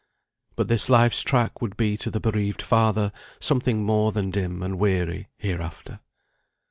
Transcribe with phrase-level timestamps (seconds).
[0.55, 4.79] But this life's track would be to the bereaved father something more than dim and
[4.79, 5.99] weary, hereafter.